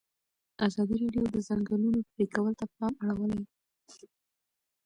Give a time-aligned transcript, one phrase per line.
[0.67, 3.43] ازادي راډیو د د ځنګلونو پرېکول ته پام اړولی.